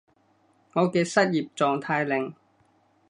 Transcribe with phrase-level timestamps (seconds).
[0.73, 2.33] 我嘅失業狀態令